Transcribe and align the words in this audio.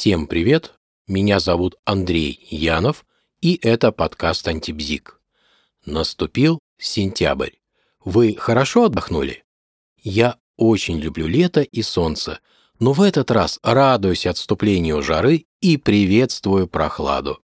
Всем 0.00 0.28
привет! 0.28 0.74
Меня 1.08 1.40
зовут 1.40 1.74
Андрей 1.84 2.46
Янов, 2.50 3.04
и 3.40 3.58
это 3.60 3.90
подкаст 3.90 4.46
«Антибзик». 4.46 5.20
Наступил 5.86 6.60
сентябрь. 6.78 7.54
Вы 8.04 8.36
хорошо 8.38 8.84
отдохнули? 8.84 9.42
Я 10.00 10.38
очень 10.56 11.00
люблю 11.00 11.26
лето 11.26 11.62
и 11.62 11.82
солнце, 11.82 12.38
но 12.78 12.92
в 12.92 13.02
этот 13.02 13.32
раз 13.32 13.58
радуюсь 13.64 14.24
отступлению 14.24 15.02
жары 15.02 15.46
и 15.60 15.76
приветствую 15.76 16.68
прохладу. 16.68 17.40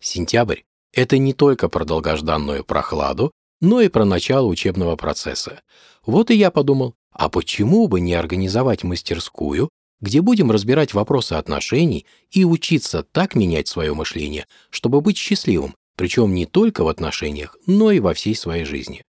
Сентябрь– 0.00 0.62
это 0.92 1.18
не 1.18 1.34
только 1.34 1.68
про 1.68 1.84
долгожданную 1.84 2.64
прохладу, 2.64 3.30
но 3.60 3.80
и 3.80 3.86
про 3.86 4.04
начало 4.04 4.48
учебного 4.48 4.96
процесса. 4.96 5.62
Вот 6.04 6.32
и 6.32 6.34
я 6.34 6.50
подумал, 6.50 6.96
а 7.12 7.28
почему 7.28 7.86
бы 7.86 8.00
не 8.00 8.14
организовать 8.14 8.82
мастерскую, 8.82 9.70
где 10.00 10.20
будем 10.22 10.50
разбирать 10.50 10.94
вопросы 10.94 11.34
отношений 11.34 12.06
и 12.30 12.44
учиться 12.44 13.02
так 13.02 13.34
менять 13.34 13.68
свое 13.68 13.94
мышление, 13.94 14.46
чтобы 14.70 15.00
быть 15.00 15.16
счастливым, 15.16 15.74
причем 15.96 16.34
не 16.34 16.46
только 16.46 16.84
в 16.84 16.88
отношениях, 16.88 17.56
но 17.66 17.90
и 17.90 18.00
во 18.00 18.14
всей 18.14 18.34
своей 18.34 18.64
жизни. 18.64 19.04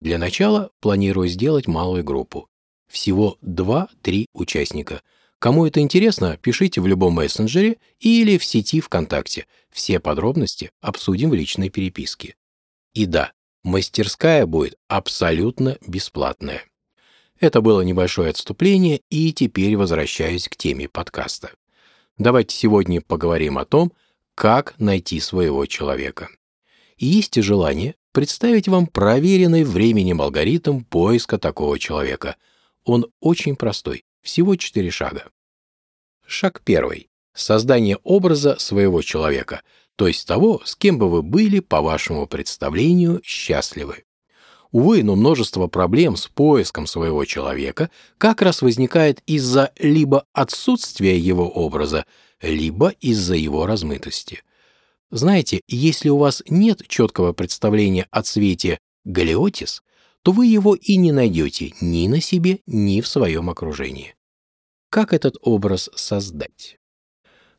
Для 0.00 0.18
начала 0.18 0.70
планирую 0.80 1.28
сделать 1.28 1.68
малую 1.68 2.02
группу. 2.02 2.48
Всего 2.90 3.38
2-3 3.42 4.26
участника. 4.34 5.02
Кому 5.38 5.66
это 5.66 5.80
интересно, 5.80 6.38
пишите 6.40 6.80
в 6.80 6.86
любом 6.86 7.14
мессенджере 7.14 7.78
или 8.00 8.38
в 8.38 8.44
сети 8.44 8.80
ВКонтакте. 8.80 9.46
Все 9.70 10.00
подробности 10.00 10.70
обсудим 10.80 11.30
в 11.30 11.34
личной 11.34 11.68
переписке. 11.68 12.36
И 12.94 13.06
да, 13.06 13.32
мастерская 13.62 14.46
будет 14.46 14.76
абсолютно 14.88 15.78
бесплатная. 15.86 16.62
Это 17.42 17.60
было 17.60 17.80
небольшое 17.80 18.30
отступление, 18.30 19.00
и 19.10 19.32
теперь 19.32 19.76
возвращаюсь 19.76 20.48
к 20.48 20.54
теме 20.54 20.88
подкаста. 20.88 21.50
Давайте 22.16 22.54
сегодня 22.54 23.00
поговорим 23.00 23.58
о 23.58 23.64
том, 23.64 23.92
как 24.36 24.78
найти 24.78 25.18
своего 25.18 25.66
человека. 25.66 26.28
И 26.98 27.06
есть 27.06 27.36
и 27.36 27.42
желание 27.42 27.96
представить 28.12 28.68
вам 28.68 28.86
проверенный 28.86 29.64
временем 29.64 30.22
алгоритм 30.22 30.84
поиска 30.84 31.36
такого 31.36 31.80
человека. 31.80 32.36
Он 32.84 33.06
очень 33.18 33.56
простой, 33.56 34.04
всего 34.20 34.54
четыре 34.54 34.92
шага. 34.92 35.24
Шаг 36.24 36.62
первый. 36.64 37.08
Создание 37.34 37.98
образа 38.04 38.56
своего 38.60 39.02
человека, 39.02 39.62
то 39.96 40.06
есть 40.06 40.28
того, 40.28 40.62
с 40.64 40.76
кем 40.76 40.96
бы 40.96 41.10
вы 41.10 41.22
были, 41.22 41.58
по 41.58 41.80
вашему 41.80 42.28
представлению, 42.28 43.20
счастливы. 43.24 44.04
Увы, 44.72 45.02
но 45.02 45.16
множество 45.16 45.66
проблем 45.66 46.16
с 46.16 46.28
поиском 46.28 46.86
своего 46.86 47.26
человека 47.26 47.90
как 48.16 48.40
раз 48.40 48.62
возникает 48.62 49.22
из-за 49.26 49.70
либо 49.78 50.24
отсутствия 50.32 51.18
его 51.18 51.48
образа, 51.48 52.06
либо 52.40 52.88
из-за 52.88 53.34
его 53.34 53.66
размытости. 53.66 54.42
Знаете, 55.10 55.60
если 55.68 56.08
у 56.08 56.16
вас 56.16 56.42
нет 56.48 56.88
четкого 56.88 57.34
представления 57.34 58.08
о 58.10 58.22
цвете 58.22 58.78
галиотис, 59.04 59.82
то 60.22 60.32
вы 60.32 60.46
его 60.46 60.74
и 60.74 60.96
не 60.96 61.12
найдете 61.12 61.74
ни 61.82 62.08
на 62.08 62.22
себе, 62.22 62.60
ни 62.66 63.02
в 63.02 63.06
своем 63.06 63.50
окружении. 63.50 64.14
Как 64.88 65.12
этот 65.12 65.36
образ 65.42 65.90
создать? 65.94 66.78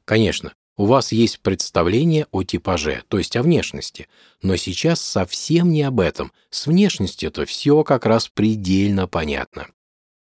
Конечно, 0.06 0.53
у 0.76 0.86
вас 0.86 1.12
есть 1.12 1.40
представление 1.40 2.28
о 2.32 2.44
типаже, 2.44 3.04
то 3.08 3.18
есть 3.18 3.36
о 3.36 3.44
внешности, 3.44 4.08
но 4.42 4.56
сейчас 4.56 5.02
совсем 5.02 5.72
не 5.72 5.84
об 5.84 6.00
этом. 6.00 6.32
С 6.50 6.66
внешностью-то 6.66 7.46
все 7.46 7.84
как 7.84 8.06
раз 8.06 8.28
предельно 8.28 9.08
понятно. 9.08 9.68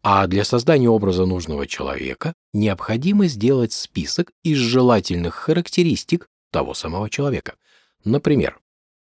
А 0.02 0.26
для 0.28 0.44
создания 0.44 0.88
образа 0.88 1.26
нужного 1.26 1.66
человека 1.66 2.34
необходимо 2.52 3.26
сделать 3.26 3.72
список 3.72 4.30
из 4.44 4.58
желательных 4.58 5.34
характеристик 5.34 6.28
того 6.52 6.72
самого 6.72 7.10
человека. 7.10 7.56
Например, 8.04 8.60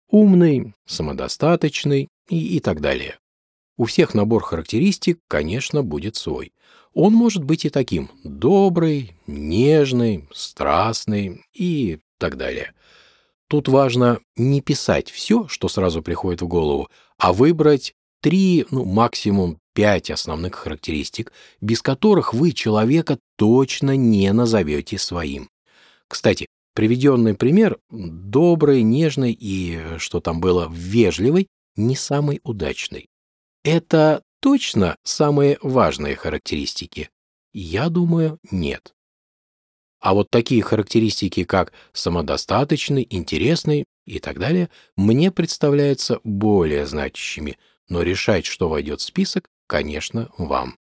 умный, 0.09 0.73
самодостаточный 0.85 2.09
и, 2.29 2.57
и 2.57 2.59
так 2.59 2.81
далее. 2.81 3.19
У 3.77 3.85
всех 3.85 4.15
набор 4.15 4.41
характеристик, 4.43 5.19
конечно, 5.27 5.83
будет 5.83 6.15
свой. 6.15 6.51
Он 6.99 7.13
может 7.13 7.43
быть 7.43 7.63
и 7.63 7.69
таким– 7.69 8.09
добрый, 8.23 9.13
нежный, 9.27 10.27
страстный 10.33 11.43
и 11.53 11.99
так 12.17 12.37
далее. 12.37 12.73
Тут 13.47 13.67
важно 13.67 14.19
не 14.35 14.61
писать 14.61 15.11
все, 15.11 15.47
что 15.47 15.69
сразу 15.69 16.01
приходит 16.01 16.41
в 16.41 16.47
голову, 16.47 16.89
а 17.19 17.33
выбрать 17.33 17.93
три, 18.23 18.65
ну, 18.71 18.83
максимум 18.83 19.59
пять 19.75 20.09
основных 20.09 20.55
характеристик, 20.55 21.31
без 21.61 21.83
которых 21.83 22.33
вы 22.33 22.51
человека 22.51 23.19
точно 23.35 23.95
не 23.95 24.33
назовете 24.33 24.97
своим. 24.97 25.51
Кстати, 26.07 26.47
приведенный 26.73 27.35
пример– 27.35 27.77
добрый, 27.91 28.81
нежный 28.81 29.37
и, 29.39 29.79
что 29.99 30.19
там 30.19 30.41
было, 30.41 30.67
вежливый– 30.73 31.45
не 31.75 31.95
самый 31.95 32.41
удачный. 32.43 33.05
Это 33.63 34.23
точно 34.39 34.97
самые 35.03 35.57
важные 35.61 36.15
характеристики? 36.15 37.09
Я 37.53 37.89
думаю, 37.89 38.39
нет. 38.51 38.93
А 39.99 40.13
вот 40.13 40.29
такие 40.29 40.61
характеристики, 40.61 41.43
как 41.43 41.73
самодостаточный, 41.91 43.07
интересный 43.09 43.85
и 44.05 44.19
так 44.19 44.39
далее, 44.39 44.69
мне 44.95 45.31
представляются 45.31 46.19
более 46.23 46.85
значащими, 46.85 47.57
но 47.89 48.03
решать, 48.03 48.45
что 48.45 48.69
войдет 48.69 49.01
в 49.01 49.03
список, 49.03 49.49
конечно, 49.65 50.29
вам. 50.37 50.77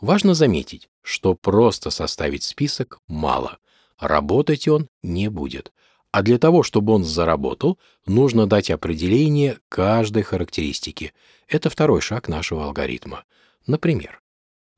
Важно 0.00 0.34
заметить, 0.34 0.88
что 1.02 1.34
просто 1.34 1.90
составить 1.90 2.42
список 2.42 2.98
мало. 3.06 3.58
Работать 3.98 4.66
он 4.68 4.88
не 5.02 5.28
будет. 5.28 5.72
А 6.14 6.22
для 6.22 6.38
того, 6.38 6.62
чтобы 6.62 6.92
он 6.92 7.02
заработал, 7.02 7.76
нужно 8.06 8.46
дать 8.46 8.70
определение 8.70 9.58
каждой 9.68 10.22
характеристики. 10.22 11.12
Это 11.48 11.70
второй 11.70 12.00
шаг 12.00 12.28
нашего 12.28 12.66
алгоритма. 12.66 13.24
Например, 13.66 14.20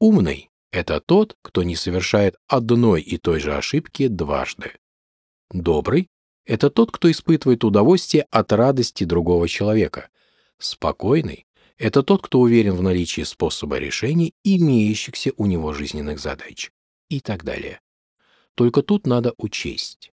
умный– 0.01 0.49
это 0.73 0.99
тот, 0.99 1.37
кто 1.43 1.63
не 1.63 1.77
совершает 1.77 2.37
одной 2.49 3.03
и 3.03 3.19
той 3.19 3.39
же 3.39 3.55
ошибки 3.55 4.09
дважды. 4.09 4.73
Добрый– 5.51 6.09
это 6.47 6.71
тот, 6.71 6.91
кто 6.91 7.11
испытывает 7.11 7.65
удовольствие 7.65 8.27
от 8.31 8.51
радости 8.53 9.05
другого 9.05 9.47
человека. 9.47 10.09
Спокойный– 10.57 11.45
это 11.77 12.03
тот, 12.03 12.23
кто 12.23 12.41
уверен 12.41 12.77
в 12.77 12.83
наличии 12.83 13.25
способа 13.25 13.77
решения 13.77 14.33
имеющихся 14.43 15.33
у 15.37 15.45
него 15.45 15.75
жизненных 15.75 16.19
задач. 16.19 16.71
И 17.11 17.21
так 17.21 17.45
далее. 17.45 17.83
Только 18.55 18.81
тут 18.81 19.07
надо 19.07 19.35
учесть. 19.37 20.15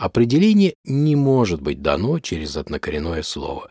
Определение 0.00 0.76
не 0.82 1.14
может 1.14 1.60
быть 1.60 1.82
дано 1.82 2.20
через 2.20 2.56
однокоренное 2.56 3.22
слово. 3.22 3.70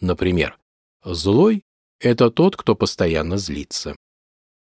Например, 0.00 0.56
злой– 1.02 1.64
это 1.98 2.30
тот, 2.30 2.54
кто 2.54 2.76
постоянно 2.76 3.38
злится. 3.38 3.96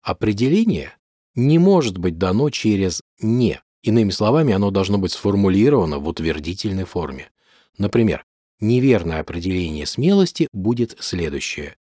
Определение 0.02 0.98
не 1.34 1.60
может 1.60 1.98
быть 1.98 2.18
дано 2.18 2.50
через 2.50 3.02
«не». 3.22 3.62
Иными 3.84 4.10
словами, 4.10 4.54
оно 4.54 4.70
должно 4.70 4.98
быть 4.98 5.14
сформулировано 5.14 6.00
в 6.00 6.10
утвердительной 6.10 6.84
форме. 6.84 7.32
Например, 7.78 8.26
неверное 8.60 9.22
определение 9.22 9.86
смелости 9.86 10.50
будет 10.52 10.98
следующее. 11.00 11.78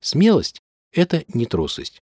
Смелость– 0.00 0.60
это 0.92 1.24
не 1.28 1.46
трусость. 1.46 2.02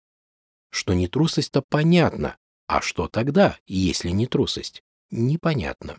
Что 0.70 0.94
не 0.94 1.10
трусость-то 1.10 1.64
понятно, 1.68 2.38
а 2.66 2.80
что 2.80 3.10
тогда, 3.10 3.58
если 3.68 4.12
не 4.12 4.26
трусость? 4.26 4.84
Непонятно 5.10 5.98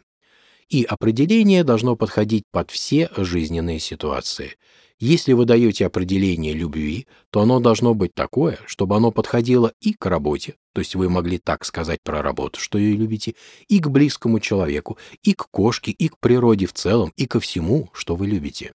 и 0.73 0.85
определение 0.85 1.65
должно 1.65 1.97
подходить 1.97 2.45
под 2.51 2.71
все 2.71 3.11
жизненные 3.15 3.79
ситуации. 3.79 4.57
Если 4.99 5.35
вы 5.35 5.45
даете 5.45 5.85
определение 5.85 6.55
любви, 6.55 7.07
то 7.31 7.43
оно 7.43 7.61
должно 7.61 7.93
быть 7.93 8.15
такое, 8.15 8.59
чтобы 8.67 8.97
оно 8.97 9.11
подходило 9.11 9.73
и 9.83 9.93
к 9.93 10.07
работе, 10.07 10.55
то 10.73 10.81
есть 10.81 10.95
вы 10.95 11.11
могли 11.11 11.37
так 11.37 11.67
сказать 11.67 11.99
про 12.03 12.23
работу, 12.23 12.59
что 12.59 12.79
ее 12.79 12.97
любите, 12.97 13.35
и 13.69 13.81
к 13.81 13.89
близкому 13.89 14.41
человеку, 14.41 14.97
и 15.23 15.35
к 15.35 15.47
кошке, 15.51 15.91
и 15.91 16.09
к 16.09 16.19
природе 16.19 16.67
в 16.67 16.73
целом, 16.73 17.13
и 17.17 17.27
ко 17.27 17.39
всему, 17.39 17.91
что 17.93 18.17
вы 18.17 18.27
любите. 18.27 18.73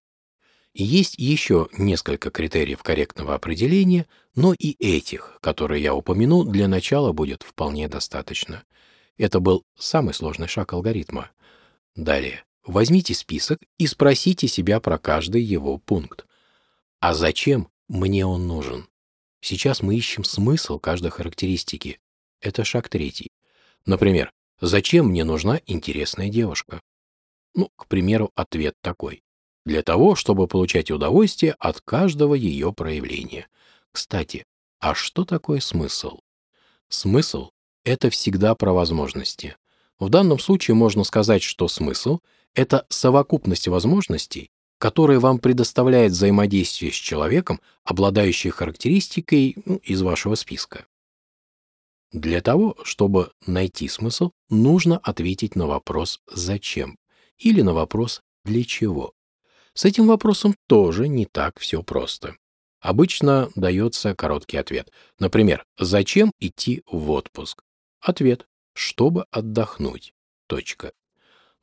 Есть 0.75 1.16
еще 1.18 1.69
несколько 1.75 2.30
критериев 2.30 2.83
корректного 2.83 3.33
определения, 3.33 4.06
но 4.36 4.54
и 4.54 4.75
этих, 4.77 5.39
которые 5.42 5.81
я 5.81 5.95
упомяну, 5.95 6.44
для 6.44 6.68
начала 6.68 7.12
будет 7.12 7.42
вполне 7.42 7.88
достаточно. 7.88 8.63
Это 9.18 9.39
был 9.39 9.63
самый 9.80 10.13
сложный 10.13 10.48
шаг 10.48 10.74
алгоритма. 10.74 11.31
Далее. 11.97 12.45
Возьмите 12.63 13.15
список 13.15 13.59
и 13.79 13.88
спросите 13.88 14.47
себя 14.47 14.79
про 14.79 14.99
каждый 14.99 15.41
его 15.41 15.79
пункт. 15.79 16.27
А 16.99 17.13
зачем 17.13 17.69
мне 17.88 18.25
он 18.25 18.47
нужен? 18.47 18.88
Сейчас 19.41 19.81
мы 19.81 19.95
ищем 19.95 20.23
смысл 20.23 20.77
каждой 20.77 21.09
характеристики. 21.09 21.99
Это 22.39 22.63
шаг 22.63 22.88
третий. 22.88 23.31
Например, 23.85 24.31
зачем 24.61 25.07
мне 25.07 25.23
нужна 25.23 25.59
интересная 25.65 26.29
девушка? 26.29 26.81
Ну, 27.55 27.71
к 27.75 27.88
примеру, 27.88 28.31
ответ 28.35 28.75
такой. 28.81 29.23
Для 29.65 29.81
того, 29.81 30.13
чтобы 30.13 30.47
получать 30.47 30.91
удовольствие 30.91 31.53
от 31.53 31.81
каждого 31.81 32.35
ее 32.35 32.73
проявления. 32.73 33.47
Кстати, 33.91 34.45
а 34.79 34.94
что 34.94 35.25
такое 35.25 35.61
смысл? 35.61 36.19
Смысл— 36.89 37.49
это 37.83 38.11
всегда 38.11 38.53
про 38.53 38.71
возможности. 38.71 39.55
В 39.99 40.09
данном 40.09 40.39
случае 40.39 40.75
можно 40.75 41.03
сказать, 41.03 41.41
что 41.41 41.67
смысл— 41.67 42.19
это 42.53 42.85
совокупность 42.89 43.67
возможностей, 43.67 44.51
которые 44.77 45.19
вам 45.19 45.39
предоставляет 45.39 46.11
взаимодействие 46.11 46.91
с 46.91 46.95
человеком, 46.95 47.59
обладающий 47.83 48.51
характеристикой 48.51 49.55
ну, 49.65 49.77
из 49.77 50.01
вашего 50.01 50.35
списка. 50.35 50.85
Для 52.11 52.41
того, 52.41 52.77
чтобы 52.83 53.31
найти 53.45 53.88
смысл, 53.88 54.31
нужно 54.49 54.97
ответить 54.97 55.55
на 55.55 55.65
вопрос 55.65 56.21
«зачем?» 56.31 56.97
или 57.38 57.61
на 57.61 57.73
вопрос 57.73 58.21
«для 58.45 58.63
чего?». 58.63 59.13
С 59.73 59.85
этим 59.85 60.07
вопросом 60.07 60.55
тоже 60.67 61.07
не 61.07 61.25
так 61.25 61.59
все 61.59 61.83
просто. 61.83 62.35
Обычно 62.79 63.49
дается 63.55 64.15
короткий 64.15 64.57
ответ. 64.57 64.91
Например, 65.19 65.65
«Зачем 65.77 66.31
идти 66.39 66.83
в 66.89 67.11
отпуск?» 67.11 67.63
Ответ 67.99 68.47
«Чтобы 68.77 69.25
отдохнуть». 69.31 70.13
Точка. 70.45 70.94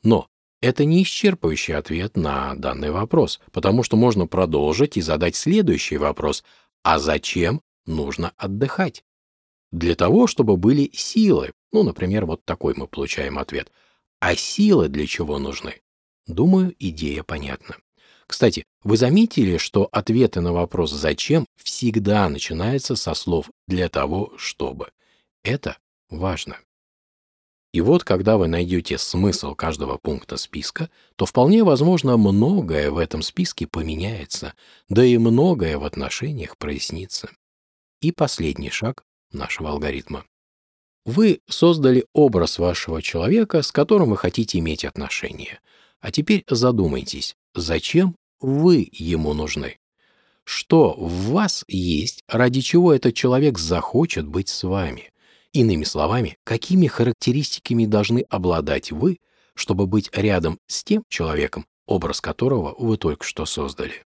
Но 0.03 0.27
это 0.61 0.85
не 0.85 1.05
исчерпывающий 1.05 1.77
ответ 1.77 2.17
на 2.17 2.57
данный 2.57 2.91
вопрос, 2.91 3.39
потому 3.53 3.85
что 3.85 3.97
можно 3.97 4.27
продолжить 4.27 4.97
и 4.97 5.01
задать 5.01 5.37
следующий 5.37 5.97
вопрос 5.97 6.43
«А 6.83 6.99
зачем 6.99 7.63
нужно 7.87 8.33
отдыхать?» 8.37 9.05
Для 9.71 9.95
того, 9.95 10.27
чтобы 10.27 10.57
были 10.57 10.91
силы. 10.93 11.53
Ну, 11.71 11.85
например, 11.85 12.27
вот 12.27 12.45
такой 12.45 12.75
мы 12.77 12.89
получаем 12.89 13.39
ответ. 13.39 13.71
А 14.19 14.35
силы 14.35 14.89
для 14.89 15.07
чего 15.07 15.39
нужны? 15.39 15.83
Думаю, 16.27 16.75
идея 16.81 17.23
понятна. 17.23 17.77
Кстати, 18.27 18.65
вы 18.83 18.97
заметили, 18.97 19.57
что 19.57 19.89
ответы 19.93 20.41
на 20.41 20.53
вопрос 20.53 20.91
«зачем» 20.91 21.47
всегда 21.63 22.29
начинаются 22.29 22.97
со 22.97 23.15
слов 23.15 23.51
«для 23.69 23.89
того, 23.89 24.33
чтобы». 24.37 24.91
Это 25.45 25.79
важно. 26.11 26.59
И 27.75 27.81
вот, 27.81 28.05
когда 28.05 28.37
вы 28.39 28.47
найдете 28.47 28.99
смысл 28.99 29.57
каждого 29.57 29.99
пункта 29.99 30.37
списка, 30.37 30.91
то 31.17 31.27
вполне 31.27 31.65
возможно 31.65 32.17
многое 32.17 32.93
в 32.93 32.99
этом 32.99 33.21
списке 33.21 33.67
поменяется, 33.67 34.55
да 34.89 35.05
и 35.05 35.19
многое 35.19 35.77
в 35.77 35.85
отношениях 35.85 36.57
прояснится. 36.57 37.31
И 38.01 38.13
последний 38.13 38.71
шаг 38.71 39.03
нашего 39.33 39.71
алгоритма. 39.71 40.25
Вы 41.05 41.41
создали 41.49 42.07
образ 42.13 42.61
вашего 42.61 43.03
человека, 43.03 43.61
с 43.61 43.73
которым 43.73 44.11
вы 44.11 44.19
хотите 44.19 44.61
иметь 44.61 44.85
отношения. 44.85 45.59
А 45.99 46.13
теперь 46.13 46.45
задумайтесь, 46.49 47.35
зачем 47.57 48.15
вы 48.39 48.89
ему 48.93 49.35
нужны? 49.35 49.79
Что 50.45 50.95
в 50.97 51.33
вас 51.33 51.65
есть, 51.67 52.23
ради 52.29 52.61
чего 52.61 52.95
этот 52.95 53.17
человек 53.17 53.59
захочет 53.59 54.29
быть 54.29 54.49
с 54.49 54.63
вами? 54.63 55.11
Иными 55.55 55.85
словами, 55.85 56.37
какими 56.43 56.89
характеристиками 56.89 57.87
должны 57.87 58.27
обладать 58.29 58.91
вы, 58.91 59.19
чтобы 59.55 59.87
быть 59.87 60.11
рядом 60.13 60.59
с 60.67 60.83
тем 60.83 61.05
человеком, 61.09 61.65
образ 61.87 62.21
которого 62.21 62.75
вы 62.77 62.97
только 62.97 63.25
что 63.25 63.47
создали? 63.47 64.03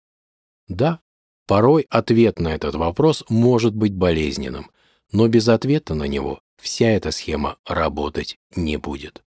Да, 0.70 1.02
порой 1.46 1.86
ответ 1.90 2.40
на 2.40 2.56
этот 2.56 2.76
вопрос 2.76 3.26
может 3.28 3.76
быть 3.76 3.94
болезненным, 3.94 4.72
но 5.12 5.28
без 5.28 5.50
ответа 5.50 5.96
на 5.96 6.06
него 6.06 6.40
вся 6.62 6.88
эта 6.88 7.12
схема 7.12 7.58
работать 7.68 8.38
не 8.56 8.78
будет. 8.78 9.22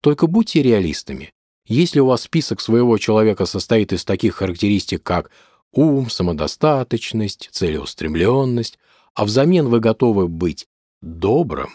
Только 0.00 0.28
будьте 0.28 0.62
реалистами. 0.62 1.32
Если 1.66 1.98
у 1.98 2.06
вас 2.06 2.22
список 2.22 2.60
своего 2.60 2.96
человека 2.96 3.44
состоит 3.44 3.92
из 3.92 4.04
таких 4.04 4.36
характеристик, 4.36 5.02
как 5.02 5.32
ум, 5.72 6.10
самодостаточность, 6.10 7.48
целеустремленность, 7.50 8.78
а 9.14 9.24
взамен 9.24 9.66
вы 9.66 9.80
готовы 9.80 10.28
быть 10.28 10.68
добрым, 11.06 11.70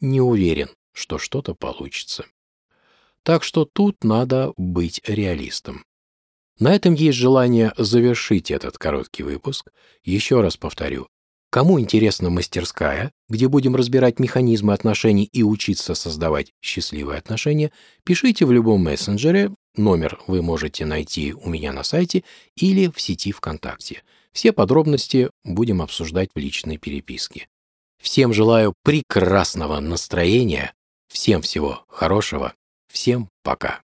не 0.00 0.20
уверен, 0.20 0.70
что 0.92 1.18
что-то 1.18 1.54
получится. 1.54 2.24
Так 3.22 3.44
что 3.44 3.64
тут 3.64 4.02
надо 4.02 4.52
быть 4.56 5.00
реалистом. 5.06 5.84
На 6.58 6.74
этом 6.74 6.94
есть 6.94 7.18
желание 7.18 7.72
завершить 7.76 8.50
этот 8.50 8.78
короткий 8.78 9.24
выпуск. 9.24 9.70
Еще 10.04 10.40
раз 10.40 10.56
повторю, 10.56 11.08
Кому 11.50 11.80
интересна 11.80 12.28
мастерская, 12.28 13.12
где 13.28 13.48
будем 13.48 13.76
разбирать 13.76 14.18
механизмы 14.18 14.74
отношений 14.74 15.24
и 15.24 15.42
учиться 15.42 15.94
создавать 15.94 16.52
счастливые 16.60 17.18
отношения, 17.18 17.72
пишите 18.04 18.44
в 18.44 18.52
любом 18.52 18.82
мессенджере, 18.82 19.52
номер 19.76 20.18
вы 20.26 20.42
можете 20.42 20.84
найти 20.84 21.32
у 21.32 21.48
меня 21.48 21.72
на 21.72 21.82
сайте 21.82 22.24
или 22.56 22.88
в 22.88 23.00
сети 23.00 23.32
ВКонтакте. 23.32 24.02
Все 24.32 24.52
подробности 24.52 25.30
будем 25.44 25.80
обсуждать 25.80 26.30
в 26.34 26.38
личной 26.38 26.76
переписке. 26.76 27.48
Всем 28.02 28.32
желаю 28.32 28.74
прекрасного 28.82 29.80
настроения, 29.80 30.74
всем 31.08 31.42
всего 31.42 31.84
хорошего, 31.88 32.54
всем 32.88 33.28
пока. 33.42 33.80